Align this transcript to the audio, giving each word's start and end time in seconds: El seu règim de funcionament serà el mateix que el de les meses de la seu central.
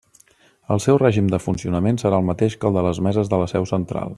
El 0.75 0.79
seu 0.85 0.97
règim 1.01 1.27
de 1.33 1.39
funcionament 1.43 2.01
serà 2.05 2.21
el 2.21 2.27
mateix 2.33 2.59
que 2.63 2.71
el 2.71 2.79
de 2.81 2.85
les 2.89 3.03
meses 3.09 3.33
de 3.35 3.43
la 3.45 3.51
seu 3.57 3.69
central. 3.75 4.09